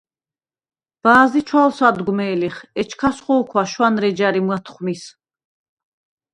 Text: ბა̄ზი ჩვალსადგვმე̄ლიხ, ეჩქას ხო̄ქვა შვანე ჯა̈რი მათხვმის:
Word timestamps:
ბა̄ზი 1.01 1.41
ჩვალსადგვმე̄ლიხ, 1.47 2.57
ეჩქას 2.81 3.17
ხო̄ქვა 3.25 3.63
შვანე 3.71 4.09
ჯა̈რი 4.17 4.41
მათხვმის: 4.47 5.03